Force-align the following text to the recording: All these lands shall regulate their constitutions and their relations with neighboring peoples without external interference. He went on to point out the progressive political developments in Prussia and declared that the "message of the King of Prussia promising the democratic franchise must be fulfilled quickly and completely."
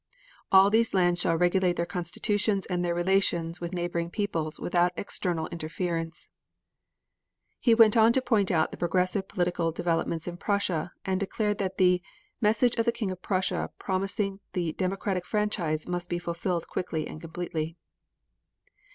All 0.51 0.71
these 0.71 0.95
lands 0.95 1.21
shall 1.21 1.37
regulate 1.37 1.75
their 1.75 1.85
constitutions 1.85 2.65
and 2.65 2.83
their 2.83 2.95
relations 2.95 3.61
with 3.61 3.71
neighboring 3.71 4.09
peoples 4.09 4.59
without 4.59 4.93
external 4.97 5.45
interference. 5.49 6.31
He 7.59 7.75
went 7.75 7.95
on 7.95 8.11
to 8.13 8.19
point 8.23 8.49
out 8.49 8.71
the 8.71 8.77
progressive 8.77 9.27
political 9.27 9.71
developments 9.71 10.27
in 10.27 10.37
Prussia 10.37 10.91
and 11.05 11.19
declared 11.19 11.59
that 11.59 11.77
the 11.77 12.01
"message 12.41 12.77
of 12.77 12.85
the 12.85 12.91
King 12.91 13.11
of 13.11 13.21
Prussia 13.21 13.69
promising 13.77 14.39
the 14.53 14.73
democratic 14.73 15.23
franchise 15.23 15.87
must 15.87 16.09
be 16.09 16.17
fulfilled 16.17 16.67
quickly 16.67 17.05
and 17.05 17.21
completely." 17.21 17.77